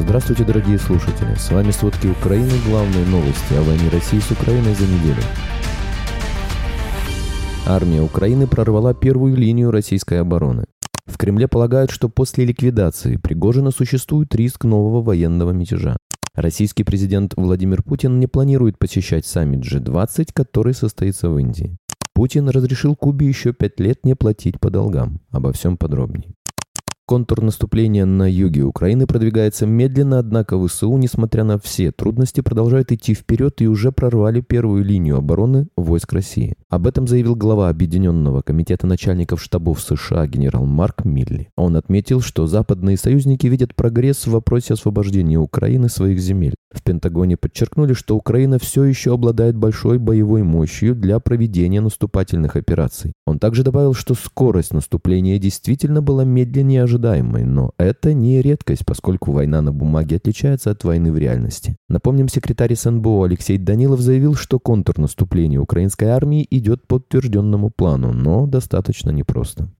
Здравствуйте, 0.00 0.44
дорогие 0.44 0.78
слушатели! 0.78 1.34
С 1.34 1.50
вами 1.50 1.72
«Сводки 1.72 2.06
Украины. 2.06 2.52
Главные 2.68 3.04
новости 3.06 3.52
о 3.54 3.62
войне 3.62 3.88
России 3.90 4.20
с 4.20 4.30
Украиной 4.30 4.72
за 4.74 4.84
неделю. 4.84 5.20
Армия 7.66 8.00
Украины 8.00 8.46
прорвала 8.46 8.94
первую 8.94 9.34
линию 9.34 9.72
российской 9.72 10.20
обороны. 10.20 10.66
В 11.06 11.18
Кремле 11.18 11.48
полагают, 11.48 11.90
что 11.90 12.08
после 12.08 12.44
ликвидации 12.44 13.16
Пригожина 13.16 13.72
существует 13.72 14.32
риск 14.36 14.64
нового 14.64 15.02
военного 15.02 15.50
мятежа. 15.50 15.96
Российский 16.34 16.84
президент 16.84 17.34
Владимир 17.36 17.82
Путин 17.82 18.20
не 18.20 18.28
планирует 18.28 18.78
посещать 18.78 19.26
саммит 19.26 19.60
G20, 19.60 20.28
который 20.32 20.74
состоится 20.74 21.28
в 21.28 21.36
Индии. 21.38 21.76
Путин 22.14 22.48
разрешил 22.48 22.94
Кубе 22.94 23.26
еще 23.26 23.52
пять 23.52 23.80
лет 23.80 24.04
не 24.04 24.14
платить 24.14 24.60
по 24.60 24.70
долгам. 24.70 25.20
Обо 25.30 25.52
всем 25.52 25.76
подробнее. 25.76 26.34
Контур 27.08 27.40
наступления 27.40 28.04
на 28.04 28.30
юге 28.30 28.64
Украины 28.64 29.06
продвигается 29.06 29.64
медленно, 29.64 30.18
однако 30.18 30.62
ВСУ, 30.62 30.94
несмотря 30.98 31.42
на 31.42 31.58
все 31.58 31.90
трудности, 31.90 32.42
продолжают 32.42 32.92
идти 32.92 33.14
вперед 33.14 33.62
и 33.62 33.66
уже 33.66 33.92
прорвали 33.92 34.42
первую 34.42 34.84
линию 34.84 35.16
обороны 35.16 35.68
войск 35.74 36.12
России. 36.12 36.54
Об 36.68 36.86
этом 36.86 37.08
заявил 37.08 37.34
глава 37.34 37.70
Объединенного 37.70 38.42
комитета 38.42 38.86
начальников 38.86 39.42
штабов 39.42 39.80
США 39.80 40.26
генерал 40.26 40.66
Марк 40.66 41.06
Милли. 41.06 41.48
Он 41.56 41.76
отметил, 41.76 42.20
что 42.20 42.46
западные 42.46 42.98
союзники 42.98 43.46
видят 43.46 43.74
прогресс 43.74 44.26
в 44.26 44.32
вопросе 44.32 44.74
освобождения 44.74 45.38
Украины 45.38 45.88
своих 45.88 46.20
земель. 46.20 46.56
В 46.70 46.82
Пентагоне 46.82 47.38
подчеркнули, 47.38 47.94
что 47.94 48.14
Украина 48.14 48.58
все 48.58 48.84
еще 48.84 49.14
обладает 49.14 49.56
большой 49.56 49.98
боевой 49.98 50.42
мощью 50.42 50.94
для 50.94 51.18
проведения 51.18 51.80
наступательных 51.80 52.56
операций. 52.56 53.14
Он 53.26 53.38
также 53.38 53.62
добавил, 53.62 53.94
что 53.94 54.14
скорость 54.14 54.74
наступления 54.74 55.38
действительно 55.38 56.02
была 56.02 56.24
медленнее 56.24 56.82
ожидаемой, 56.82 57.44
но 57.44 57.72
это 57.78 58.12
не 58.12 58.42
редкость, 58.42 58.84
поскольку 58.84 59.32
война 59.32 59.62
на 59.62 59.72
бумаге 59.72 60.16
отличается 60.16 60.70
от 60.70 60.84
войны 60.84 61.10
в 61.10 61.16
реальности. 61.16 61.76
Напомним, 61.88 62.28
секретарь 62.28 62.74
СНБО 62.74 63.24
Алексей 63.24 63.56
Данилов 63.56 64.00
заявил, 64.00 64.34
что 64.34 64.58
контрнаступление 64.58 65.60
украинской 65.60 66.06
армии 66.06 66.46
идет 66.50 66.86
по 66.86 66.96
утвержденному 66.96 67.70
плану, 67.70 68.12
но 68.12 68.46
достаточно 68.46 69.10
непросто. 69.10 69.70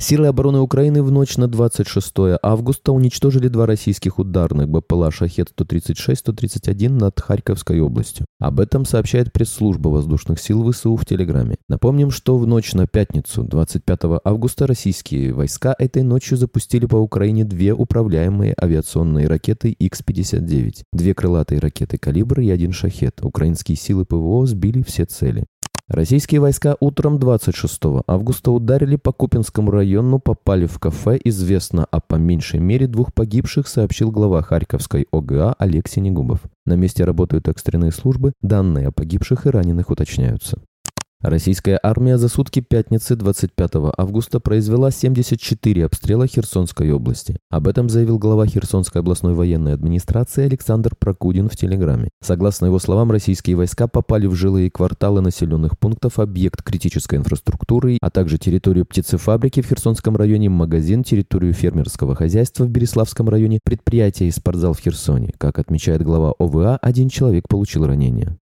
Силы 0.00 0.28
обороны 0.28 0.60
Украины 0.60 1.02
в 1.02 1.10
ночь 1.10 1.36
на 1.38 1.48
26 1.48 2.38
августа 2.40 2.92
уничтожили 2.92 3.48
два 3.48 3.66
российских 3.66 4.20
ударных 4.20 4.68
БПЛА 4.68 5.10
«Шахет-136-131» 5.10 6.88
над 6.90 7.20
Харьковской 7.20 7.80
областью. 7.80 8.24
Об 8.38 8.60
этом 8.60 8.84
сообщает 8.84 9.32
пресс-служба 9.32 9.88
воздушных 9.88 10.38
сил 10.38 10.70
ВСУ 10.70 10.94
в 10.94 11.04
Телеграме. 11.04 11.56
Напомним, 11.68 12.12
что 12.12 12.38
в 12.38 12.46
ночь 12.46 12.74
на 12.74 12.86
пятницу, 12.86 13.42
25 13.42 14.20
августа, 14.22 14.68
российские 14.68 15.32
войска 15.32 15.74
этой 15.76 16.04
ночью 16.04 16.38
запустили 16.38 16.86
по 16.86 16.96
Украине 16.96 17.44
две 17.44 17.74
управляемые 17.74 18.54
авиационные 18.56 19.26
ракеты 19.26 19.74
Х-59, 19.80 20.84
две 20.92 21.12
крылатые 21.12 21.58
ракеты 21.58 21.98
«Калибр» 21.98 22.38
и 22.38 22.50
один 22.50 22.70
«Шахет». 22.70 23.18
Украинские 23.24 23.76
силы 23.76 24.04
ПВО 24.04 24.46
сбили 24.46 24.82
все 24.82 25.06
цели. 25.06 25.44
Российские 25.88 26.42
войска 26.42 26.76
утром 26.80 27.18
26 27.18 27.80
августа 28.06 28.50
ударили 28.50 28.96
по 28.96 29.10
Купинскому 29.10 29.70
району, 29.70 30.18
попали 30.18 30.66
в 30.66 30.78
кафе. 30.78 31.18
Известно 31.24 31.86
о 31.86 32.00
по 32.00 32.16
меньшей 32.16 32.60
мере 32.60 32.86
двух 32.86 33.14
погибших, 33.14 33.66
сообщил 33.66 34.10
глава 34.10 34.42
Харьковской 34.42 35.06
ОГА 35.10 35.54
Олег 35.58 35.88
Синегубов. 35.88 36.40
На 36.66 36.74
месте 36.74 37.04
работают 37.04 37.48
экстренные 37.48 37.92
службы, 37.92 38.34
данные 38.42 38.88
о 38.88 38.92
погибших 38.92 39.46
и 39.46 39.50
раненых 39.50 39.88
уточняются. 39.88 40.60
Российская 41.20 41.80
армия 41.82 42.16
за 42.16 42.28
сутки 42.28 42.60
пятницы 42.60 43.16
25 43.16 43.70
августа 43.96 44.38
произвела 44.38 44.92
74 44.92 45.84
обстрела 45.84 46.28
Херсонской 46.28 46.92
области. 46.92 47.38
Об 47.50 47.66
этом 47.66 47.88
заявил 47.88 48.20
глава 48.20 48.46
Херсонской 48.46 49.00
областной 49.00 49.34
военной 49.34 49.74
администрации 49.74 50.44
Александр 50.44 50.94
Прокудин 50.96 51.48
в 51.48 51.56
Телеграме. 51.56 52.10
Согласно 52.22 52.66
его 52.66 52.78
словам, 52.78 53.10
российские 53.10 53.56
войска 53.56 53.88
попали 53.88 54.28
в 54.28 54.36
жилые 54.36 54.70
кварталы 54.70 55.20
населенных 55.20 55.76
пунктов, 55.76 56.20
объект 56.20 56.62
критической 56.62 57.18
инфраструктуры, 57.18 57.98
а 58.00 58.10
также 58.10 58.38
территорию 58.38 58.86
птицефабрики 58.86 59.60
в 59.60 59.66
Херсонском 59.66 60.16
районе, 60.16 60.50
магазин, 60.50 61.02
территорию 61.02 61.52
фермерского 61.52 62.14
хозяйства 62.14 62.62
в 62.62 62.70
Береславском 62.70 63.28
районе, 63.28 63.58
предприятие 63.64 64.28
и 64.28 64.32
спортзал 64.32 64.72
в 64.72 64.78
Херсоне. 64.78 65.32
Как 65.36 65.58
отмечает 65.58 66.00
глава 66.02 66.32
ОВА, 66.38 66.76
один 66.76 67.08
человек 67.08 67.48
получил 67.48 67.86
ранение. 67.86 68.38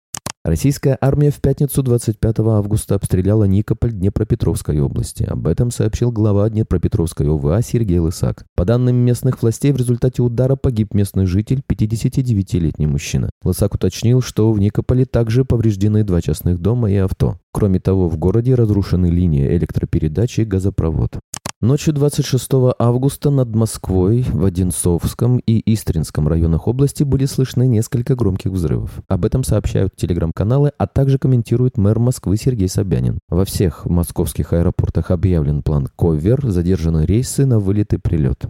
Российская 0.46 0.96
армия 1.00 1.32
в 1.32 1.40
пятницу 1.40 1.82
25 1.82 2.38
августа 2.38 2.94
обстреляла 2.94 3.46
Никополь 3.46 3.90
Днепропетровской 3.90 4.78
области. 4.78 5.24
Об 5.24 5.48
этом 5.48 5.72
сообщил 5.72 6.12
глава 6.12 6.48
Днепропетровской 6.48 7.28
ОВА 7.28 7.60
Сергей 7.62 7.98
Лысак. 7.98 8.44
По 8.54 8.64
данным 8.64 8.94
местных 8.94 9.42
властей, 9.42 9.72
в 9.72 9.76
результате 9.76 10.22
удара 10.22 10.54
погиб 10.54 10.94
местный 10.94 11.26
житель, 11.26 11.64
59-летний 11.68 12.86
мужчина. 12.86 13.28
Лысак 13.42 13.74
уточнил, 13.74 14.22
что 14.22 14.52
в 14.52 14.60
Никополе 14.60 15.04
также 15.04 15.44
повреждены 15.44 16.04
два 16.04 16.22
частных 16.22 16.60
дома 16.60 16.92
и 16.92 16.94
авто. 16.94 17.40
Кроме 17.50 17.80
того, 17.80 18.08
в 18.08 18.16
городе 18.16 18.54
разрушены 18.54 19.06
линии 19.06 19.48
электропередачи 19.56 20.42
и 20.42 20.44
газопровод. 20.44 21.18
Ночью 21.62 21.94
26 21.94 22.50
августа 22.78 23.30
над 23.30 23.54
Москвой 23.54 24.26
в 24.30 24.44
Одинцовском 24.44 25.38
и 25.38 25.62
Истринском 25.72 26.28
районах 26.28 26.68
области 26.68 27.02
были 27.02 27.24
слышны 27.24 27.66
несколько 27.66 28.14
громких 28.14 28.50
взрывов. 28.50 29.00
Об 29.08 29.24
этом 29.24 29.42
сообщают 29.42 29.96
телеграм-каналы, 29.96 30.72
а 30.76 30.86
также 30.86 31.18
комментирует 31.18 31.78
мэр 31.78 31.98
Москвы 31.98 32.36
Сергей 32.36 32.68
Собянин. 32.68 33.20
Во 33.30 33.46
всех 33.46 33.86
московских 33.86 34.52
аэропортах 34.52 35.10
объявлен 35.10 35.62
план 35.62 35.88
ковер, 35.96 36.46
задержаны 36.46 37.06
рейсы 37.06 37.46
на 37.46 37.58
вылет 37.58 37.94
и 37.94 37.96
прилет. 37.96 38.44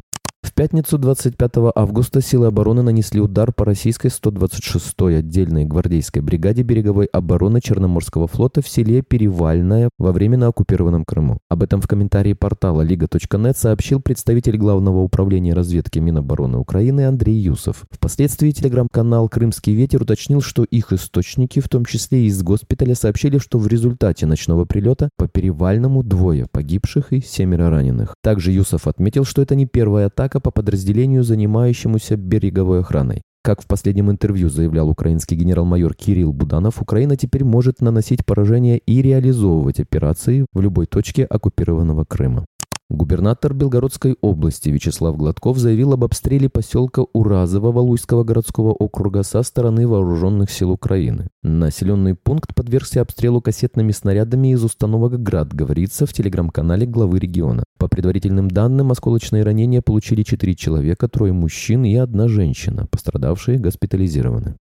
Пятницу 0.56 0.96
25 0.96 1.52
августа 1.74 2.22
силы 2.22 2.46
обороны 2.46 2.80
нанесли 2.80 3.20
удар 3.20 3.52
по 3.52 3.66
российской 3.66 4.06
126-й 4.06 5.18
отдельной 5.18 5.66
гвардейской 5.66 6.22
бригаде 6.22 6.62
береговой 6.62 7.04
обороны 7.12 7.60
Черноморского 7.60 8.26
флота 8.26 8.62
в 8.62 8.68
селе 8.68 9.02
Перевальное 9.02 9.90
во 9.98 10.12
временно 10.12 10.46
оккупированном 10.46 11.04
Крыму. 11.04 11.40
Об 11.50 11.62
этом 11.62 11.82
в 11.82 11.86
комментарии 11.86 12.32
портала 12.32 12.80
Лига.нет 12.80 13.58
сообщил 13.58 14.00
представитель 14.00 14.56
Главного 14.56 15.00
управления 15.02 15.52
разведки 15.52 15.98
Минобороны 15.98 16.56
Украины 16.56 17.06
Андрей 17.06 17.36
Юсов. 17.36 17.84
Впоследствии 17.90 18.50
телеграм-канал 18.50 19.28
«Крымский 19.28 19.74
ветер» 19.74 20.04
уточнил, 20.04 20.40
что 20.40 20.64
их 20.64 20.90
источники, 20.90 21.60
в 21.60 21.68
том 21.68 21.84
числе 21.84 22.24
из 22.24 22.42
госпиталя, 22.42 22.94
сообщили, 22.94 23.36
что 23.36 23.58
в 23.58 23.66
результате 23.66 24.24
ночного 24.24 24.64
прилета 24.64 25.10
по 25.18 25.28
Перевальному 25.28 26.02
двое 26.02 26.46
погибших 26.50 27.12
и 27.12 27.20
семеро 27.20 27.68
раненых. 27.68 28.14
Также 28.22 28.52
Юсов 28.52 28.86
отметил, 28.86 29.26
что 29.26 29.42
это 29.42 29.54
не 29.54 29.66
первая 29.66 30.06
атака 30.06 30.40
по 30.46 30.52
подразделению, 30.52 31.24
занимающемуся 31.24 32.16
береговой 32.16 32.78
охраной. 32.78 33.22
Как 33.42 33.60
в 33.60 33.66
последнем 33.66 34.12
интервью 34.12 34.48
заявлял 34.48 34.88
украинский 34.88 35.36
генерал-майор 35.36 35.92
Кирилл 35.92 36.32
Буданов, 36.32 36.80
Украина 36.80 37.16
теперь 37.16 37.42
может 37.42 37.80
наносить 37.80 38.24
поражение 38.24 38.78
и 38.78 39.02
реализовывать 39.02 39.80
операции 39.80 40.46
в 40.52 40.60
любой 40.60 40.86
точке 40.86 41.24
оккупированного 41.24 42.04
Крыма. 42.04 42.46
Губернатор 42.88 43.52
Белгородской 43.52 44.16
области 44.20 44.68
Вячеслав 44.68 45.16
Гладков 45.16 45.58
заявил 45.58 45.92
об 45.94 46.04
обстреле 46.04 46.48
поселка 46.48 47.02
Уразово 47.12 47.72
Валуйского 47.72 48.22
городского 48.22 48.70
округа 48.72 49.24
со 49.24 49.42
стороны 49.42 49.88
вооруженных 49.88 50.52
сил 50.52 50.70
Украины. 50.70 51.26
Населенный 51.42 52.14
пункт 52.14 52.54
подвергся 52.54 53.00
обстрелу 53.00 53.40
кассетными 53.40 53.90
снарядами 53.90 54.52
из 54.52 54.62
установок 54.62 55.20
«Град», 55.20 55.52
говорится 55.52 56.06
в 56.06 56.12
телеграм-канале 56.12 56.86
главы 56.86 57.18
региона. 57.18 57.64
По 57.76 57.88
предварительным 57.88 58.48
данным, 58.48 58.92
осколочные 58.92 59.42
ранения 59.42 59.82
получили 59.82 60.22
четыре 60.22 60.54
человека, 60.54 61.08
трое 61.08 61.32
мужчин 61.32 61.84
и 61.84 61.96
одна 61.96 62.28
женщина. 62.28 62.86
Пострадавшие 62.86 63.58
госпитализированы. 63.58 64.54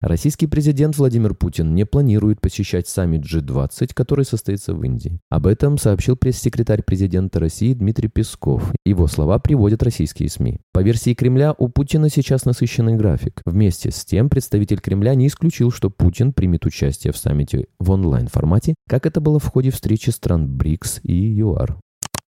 Российский 0.00 0.46
президент 0.46 0.96
Владимир 0.96 1.34
Путин 1.34 1.74
не 1.74 1.84
планирует 1.84 2.40
посещать 2.40 2.86
саммит 2.86 3.22
G20, 3.24 3.90
который 3.94 4.24
состоится 4.24 4.72
в 4.72 4.84
Индии. 4.84 5.18
Об 5.28 5.48
этом 5.48 5.76
сообщил 5.76 6.16
пресс-секретарь 6.16 6.84
президента 6.84 7.40
России 7.40 7.74
Дмитрий 7.74 8.08
Песков. 8.08 8.72
Его 8.84 9.08
слова 9.08 9.40
приводят 9.40 9.82
российские 9.82 10.28
СМИ. 10.28 10.60
По 10.72 10.80
версии 10.84 11.14
Кремля, 11.14 11.52
у 11.58 11.68
Путина 11.68 12.10
сейчас 12.10 12.44
насыщенный 12.44 12.94
график. 12.94 13.42
Вместе 13.44 13.90
с 13.90 14.04
тем, 14.04 14.30
представитель 14.30 14.80
Кремля 14.80 15.16
не 15.16 15.26
исключил, 15.26 15.72
что 15.72 15.90
Путин 15.90 16.32
примет 16.32 16.64
участие 16.64 17.12
в 17.12 17.16
саммите 17.16 17.66
в 17.80 17.90
онлайн-формате, 17.90 18.76
как 18.88 19.04
это 19.04 19.20
было 19.20 19.40
в 19.40 19.46
ходе 19.46 19.72
встречи 19.72 20.10
стран 20.10 20.46
БРИКС 20.46 21.00
и 21.02 21.12
ЮАР. 21.12 21.76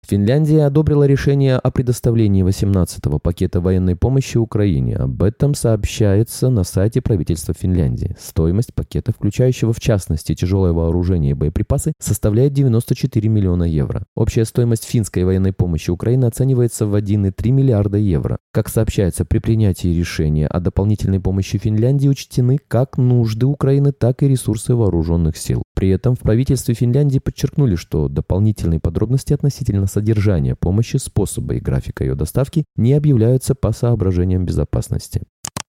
Финляндия 0.08 0.66
одобрила 0.66 1.04
решение 1.04 1.58
о 1.58 1.70
предоставлении 1.70 2.44
18-го 2.44 3.20
пакета 3.20 3.62
военной 3.62 3.96
помощи 3.96 4.38
Украине. 4.38 4.96
Об 4.96 5.22
этом 5.22 5.54
сообщается 5.54 6.50
на 6.50 6.64
сайте 6.64 7.02
правительства 7.02 7.54
Финляндии. 7.54 8.16
Стоимость 8.20 8.74
пакета, 8.74 9.12
включающего 9.12 9.72
в 9.72 9.80
частности 9.80 10.34
тяжелое 10.34 10.74
вооружение 10.74 11.32
и 11.32 11.36
боеприпасы, 11.36 11.94
составляет 12.00 12.54
94 12.54 13.30
миллиона 13.30 13.66
евро. 13.66 14.04
Общая 14.16 14.46
стоимость 14.46 14.86
финской 14.86 15.26
военной 15.26 15.54
помощи 15.54 15.92
Украине 15.92 16.26
оценивается 16.26 16.88
в 16.88 16.96
1,3 16.96 17.52
миллиарда 17.52 17.98
евро. 17.98 18.40
Как 18.52 18.70
сообщается, 18.70 19.26
при 19.26 19.38
принятии 19.38 19.90
решения 19.90 20.48
о 20.48 20.60
дополнительной 20.60 21.20
помощи 21.20 21.60
Финляндии 21.60 22.08
учтены 22.08 22.58
как 22.68 22.98
нужды 22.98 23.46
Украины, 23.46 23.92
так 23.92 24.24
и 24.24 24.28
ресурсы 24.28 24.74
вооруженных 24.74 25.38
сил. 25.38 25.62
При 25.76 25.90
этом 25.90 26.16
в 26.16 26.20
правительстве 26.20 26.74
Финляндии 26.74 27.20
подчеркнули, 27.20 27.76
что 27.76 28.08
дополнительные 28.10 28.80
подробности 28.80 29.34
относительно 29.34 29.86
содержание 29.90 30.56
помощи, 30.56 30.96
способы 30.96 31.58
и 31.58 31.60
графика 31.60 32.06
ее 32.06 32.16
доставки 32.16 32.64
не 32.78 32.94
объявляются 32.94 33.56
по 33.56 33.74
соображениям 33.74 34.46
безопасности. 34.46 35.24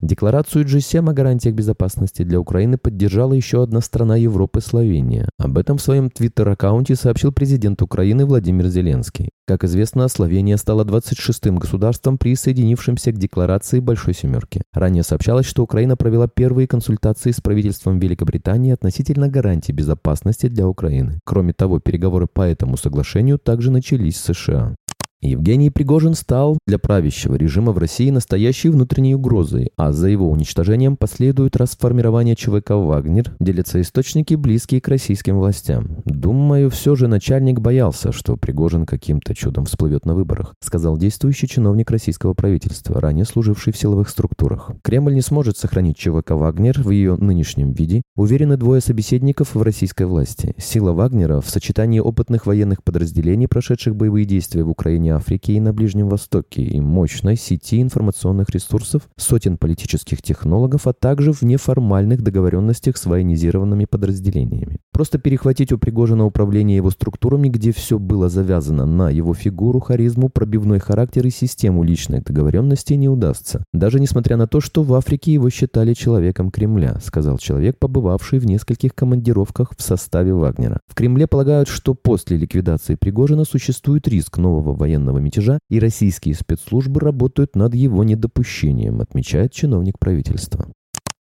Декларацию 0.02 0.66
G7 0.66 1.10
о 1.10 1.14
гарантиях 1.14 1.56
безопасности 1.56 2.24
для 2.24 2.40
Украины 2.40 2.78
поддержала 2.78 3.34
еще 3.34 3.64
одна 3.64 3.82
страна 3.82 4.18
Европы– 4.18 4.60
Словения. 4.62 5.30
Об 5.40 5.58
этом 5.58 5.78
в 5.78 5.82
своем 5.82 6.12
твиттер-аккаунте 6.12 6.96
сообщил 6.96 7.32
президент 7.32 7.82
Украины 7.82 8.26
Владимир 8.26 8.68
Зеленский. 8.68 9.30
Как 9.48 9.64
известно, 9.64 10.08
Словения 10.08 10.58
стала 10.58 10.84
26-м 10.84 11.58
государством, 11.58 12.18
присоединившимся 12.18 13.14
к 13.14 13.18
декларации 13.18 13.80
Большой 13.80 14.14
Семерки. 14.14 14.62
Ранее 14.74 15.04
сообщалось, 15.04 15.46
что 15.46 15.64
Украина 15.64 15.96
провела 15.96 16.28
первые 16.28 16.68
консультации 16.68 17.32
с 17.32 17.42
правительством 17.42 17.98
Великобритании 17.98 18.74
относительно 18.74 19.28
гарантий 19.28 19.72
безопасности 19.72 20.48
для 20.48 20.68
Украины. 20.68 21.20
Кроме 21.24 21.54
того, 21.54 21.80
переговоры 21.80 22.28
по 22.28 22.42
этому 22.42 22.76
соглашению 22.78 23.40
также 23.40 23.72
начались 23.72 24.18
с 24.18 24.34
США. 24.34 24.76
Евгений 25.25 25.72
Пригожин 25.72 26.13
стал 26.13 26.60
для 26.68 26.77
правящего 26.77 27.36
режима 27.36 27.72
в 27.72 27.77
России 27.77 28.10
настоящей 28.12 28.69
внутренней 28.69 29.16
угрозой, 29.16 29.72
а 29.75 29.92
за 29.92 30.07
его 30.07 30.30
уничтожением 30.30 30.98
последует 30.98 31.56
расформирование 31.56 32.36
ЧВК 32.36 32.72
«Вагнер», 32.72 33.36
делятся 33.39 33.81
источники, 33.81 34.36
близкие 34.36 34.81
к 34.81 34.88
российским 34.88 35.39
властям. 35.39 36.04
«Думаю, 36.06 36.69
все 36.69 36.95
же 36.95 37.07
начальник 37.07 37.60
боялся, 37.60 38.12
что 38.12 38.38
Пригожин 38.38 38.86
каким-то 38.86 39.33
чудом 39.33 39.66
всплывет 39.66 40.06
на 40.06 40.13
выборах», 40.13 40.54
сказал 40.62 40.98
действующий 40.98 41.48
чиновник 41.48 41.89
российского 41.89 42.33
правительства, 42.33 43.01
ранее 43.01 43.25
служивший 43.25 43.74
в 43.74 43.77
силовых 43.77 44.10
структурах. 44.10 44.72
Кремль 44.83 45.16
не 45.16 45.22
сможет 45.22 45.57
сохранить 45.57 45.98
ЧВК 45.98 46.31
«Вагнер» 46.31 46.80
в 46.81 46.92
ее 46.92 47.16
нынешнем 47.16 47.74
виде, 47.74 48.04
уверены 48.16 48.57
двое 48.57 48.80
собеседников 48.80 49.56
в 49.56 49.62
российской 49.62 50.06
власти. 50.06 50.54
Сила 50.60 50.92
«Вагнера» 50.92 51.42
в 51.42 51.50
сочетании 51.50 52.00
опытных 52.00 52.45
военных 52.45 52.83
подразделений, 52.83 53.48
прошедших 53.48 53.95
боевые 53.95 54.25
действия 54.25 54.63
в 54.63 54.69
Украине 54.69 55.15
Африке 55.16 55.54
и 55.54 55.60
на 55.60 55.74
Ближнем 55.74 56.10
Востоке 56.10 56.62
и 56.62 56.80
мощной 56.80 57.36
сети 57.36 57.82
информационных 57.82 58.50
ресурсов, 58.52 59.10
сотен 59.18 59.58
политических 59.58 60.22
технологов, 60.22 60.88
а 60.88 60.94
также 60.94 61.32
в 61.32 61.42
неформальных 61.42 62.22
договоренностях 62.22 62.98
с 62.98 63.06
военизированными 63.06 63.86
подразделениями. 63.86 64.78
Просто 64.92 65.20
перехватить 65.20 65.72
у 65.72 65.78
Пригожина 65.78 66.26
управление 66.26 66.78
его 66.78 66.90
структурами, 66.90 67.50
где 67.50 67.74
все 67.74 68.00
было 68.00 68.30
завязано 68.30 68.86
на 68.86 69.10
его 69.10 69.34
фигуру, 69.34 69.80
харизму, 69.80 70.30
пробивной 70.30 70.80
характер 70.80 71.26
и 71.28 71.30
систему 71.30 71.84
личных 71.84 72.24
договоренностей 72.24 72.96
не 72.96 73.10
удастся. 73.10 73.64
Даже 73.74 74.00
несмотря 74.00 74.38
на 74.38 74.48
то, 74.48 74.62
что 74.62 74.84
в 74.84 74.94
Африке 74.94 75.34
его 75.34 75.50
считали 75.50 75.94
человеком 75.94 76.50
Кремля, 76.50 77.00
сказал 77.04 77.38
человек, 77.38 77.78
побывавший 77.78 78.40
в 78.40 78.46
нескольких 78.46 78.96
командировках 78.96 79.74
в 79.78 79.82
составе 79.82 80.34
Вагнера. 80.34 80.80
В 80.88 80.96
Кремле 80.96 81.28
полагают, 81.28 81.68
что 81.68 81.94
после 81.94 82.38
ликвидации 82.38 82.96
Пригожина 82.96 83.44
существует 83.44 84.08
риск 84.08 84.38
нового 84.38 84.74
военного 84.74 84.95
военного 84.96 85.20
мятежа, 85.20 85.60
и 85.70 85.80
российские 85.80 86.36
спецслужбы 86.36 87.00
работают 87.00 87.56
над 87.56 87.76
его 87.76 88.04
недопущением, 88.04 89.02
отмечает 89.02 89.52
чиновник 89.52 90.00
правительства. 90.00 90.68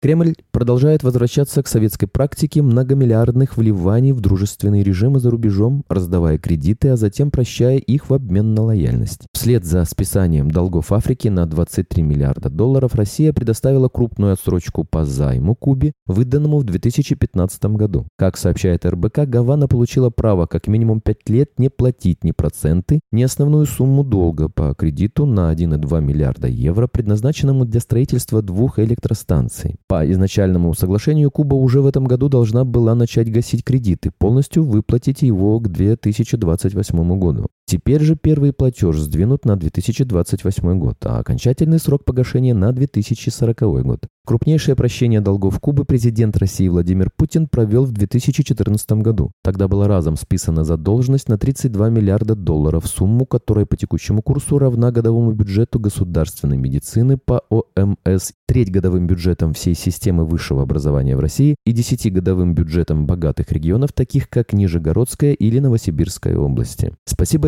Кремль 0.05 0.35
продолжает 0.51 1.01
возвращаться 1.01 1.63
к 1.63 1.67
советской 1.67 2.05
практике 2.05 2.61
многомиллиардных 2.61 3.57
вливаний 3.57 4.11
в 4.11 4.21
дружественные 4.21 4.83
режимы 4.83 5.19
за 5.19 5.31
рубежом, 5.31 5.83
раздавая 5.89 6.37
кредиты, 6.37 6.89
а 6.89 6.95
затем 6.95 7.31
прощая 7.31 7.77
их 7.77 8.07
в 8.07 8.13
обмен 8.13 8.53
на 8.53 8.61
лояльность. 8.61 9.21
Вслед 9.33 9.65
за 9.65 9.83
списанием 9.83 10.51
долгов 10.51 10.91
Африки 10.91 11.27
на 11.29 11.47
23 11.47 12.03
миллиарда 12.03 12.51
долларов 12.51 12.93
Россия 12.93 13.33
предоставила 13.33 13.89
крупную 13.89 14.33
отсрочку 14.33 14.83
по 14.83 15.05
займу 15.05 15.55
Кубе, 15.55 15.93
выданному 16.05 16.59
в 16.59 16.65
2015 16.65 17.65
году. 17.75 18.05
Как 18.15 18.37
сообщает 18.37 18.85
РБК, 18.85 19.21
Гавана 19.25 19.67
получила 19.67 20.11
право 20.11 20.45
как 20.45 20.67
минимум 20.67 21.01
5 21.01 21.29
лет 21.29 21.49
не 21.57 21.69
платить 21.69 22.23
ни 22.23 22.29
проценты, 22.29 22.99
ни 23.11 23.23
основную 23.23 23.65
сумму 23.65 24.03
долга 24.03 24.49
по 24.49 24.75
кредиту 24.75 25.25
на 25.25 25.51
1,2 25.51 25.99
миллиарда 25.99 26.47
евро, 26.47 26.85
предназначенному 26.85 27.65
для 27.65 27.79
строительства 27.79 28.43
двух 28.43 28.77
электростанций. 28.77 29.77
По 29.95 30.05
изначальному 30.11 30.73
соглашению 30.73 31.31
Куба 31.31 31.55
уже 31.55 31.79
в 31.79 31.87
этом 31.87 32.03
году 32.03 32.27
должна 32.27 32.65
была 32.65 32.95
начать 32.95 33.31
гасить 33.31 33.63
кредиты, 33.63 34.11
полностью 34.11 34.65
выплатить 34.65 35.21
его 35.21 35.57
к 35.61 35.69
2028 35.69 37.17
году. 37.17 37.47
Теперь 37.67 38.01
же 38.03 38.15
первый 38.15 38.53
платеж 38.53 38.97
сдвинут 38.97 39.43
на 39.45 39.55
2028 39.55 40.77
год, 40.77 40.97
а 41.03 41.17
окончательный 41.17 41.79
срок 41.79 42.05
погашения 42.05 42.53
на 42.53 42.71
2040 42.71 43.59
год. 43.83 44.07
Крупнейшее 44.25 44.75
прощение 44.75 45.21
долгов 45.21 45.59
Кубы 45.59 45.85
президент 45.85 46.35
России 46.37 46.67
Владимир 46.67 47.11
Путин 47.15 47.47
провел 47.47 47.85
в 47.85 47.91
2014 47.91 48.91
году. 48.93 49.31
Тогда 49.43 49.67
была 49.67 49.87
разом 49.87 50.15
списана 50.15 50.63
задолженность 50.63 51.29
на 51.29 51.37
32 51.37 51.89
миллиарда 51.89 52.35
долларов, 52.35 52.87
сумму, 52.87 53.27
которая 53.27 53.65
по 53.65 53.77
текущему 53.77 54.23
курсу 54.23 54.57
равна 54.57 54.91
годовому 54.91 55.31
бюджету 55.31 55.79
государственной 55.79 56.57
медицины 56.57 57.17
по 57.17 57.43
ОМС, 57.49 58.31
треть 58.47 58.71
годовым 58.71 59.05
бюджетом 59.05 59.53
всей 59.53 59.75
системы 59.75 60.25
высшего 60.25 60.63
образования 60.63 61.15
в 61.15 61.19
России 61.19 61.55
и 61.65 61.71
10-годовым 61.71 62.55
бюджетом 62.55 63.05
богатых 63.05 63.51
регионов, 63.51 63.93
таких 63.93 64.29
как 64.29 64.53
Нижегородская 64.53 65.33
или 65.33 65.59
Новосибирская 65.59 66.37
области. 66.37 66.93
Спасибо 67.05 67.47